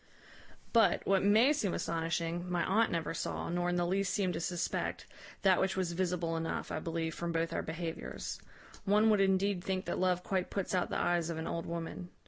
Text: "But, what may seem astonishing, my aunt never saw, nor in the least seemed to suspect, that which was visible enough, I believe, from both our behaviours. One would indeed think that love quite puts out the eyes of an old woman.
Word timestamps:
"But, 0.73 1.05
what 1.05 1.21
may 1.23 1.53
seem 1.53 1.75
astonishing, 1.75 2.49
my 2.49 2.63
aunt 2.65 2.89
never 2.91 3.13
saw, 3.13 3.49
nor 3.49 3.69
in 3.69 3.75
the 3.75 3.85
least 3.85 4.11
seemed 4.11 4.33
to 4.33 4.39
suspect, 4.39 5.05
that 5.43 5.61
which 5.61 5.77
was 5.77 5.91
visible 5.91 6.35
enough, 6.35 6.71
I 6.71 6.79
believe, 6.79 7.13
from 7.13 7.31
both 7.31 7.53
our 7.53 7.61
behaviours. 7.61 8.41
One 8.83 9.11
would 9.11 9.21
indeed 9.21 9.63
think 9.63 9.85
that 9.85 9.99
love 9.99 10.23
quite 10.23 10.49
puts 10.49 10.73
out 10.73 10.89
the 10.89 10.97
eyes 10.97 11.29
of 11.29 11.37
an 11.37 11.45
old 11.45 11.67
woman. 11.67 12.09